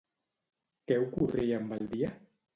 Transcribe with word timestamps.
Què 0.87 0.97
ocorria 1.03 1.61
amb 1.61 1.79
el 1.79 1.87
dia? 1.95 2.13